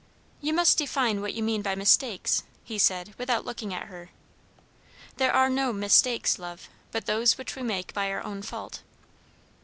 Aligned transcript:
"You 0.41 0.51
must 0.51 0.79
define 0.79 1.21
what 1.21 1.35
you 1.35 1.43
mean 1.43 1.61
by 1.61 1.75
mistakes," 1.75 2.41
he 2.63 2.79
said 2.79 3.13
without 3.19 3.45
looking 3.45 3.71
at 3.71 3.85
her. 3.85 4.09
"There 5.17 5.31
are 5.31 5.47
no 5.47 5.71
mistakes, 5.71 6.39
love, 6.39 6.69
but 6.91 7.05
those 7.05 7.37
which 7.37 7.55
we 7.55 7.61
make 7.61 7.93
by 7.93 8.09
our 8.09 8.23
own 8.23 8.41
fault." 8.41 8.81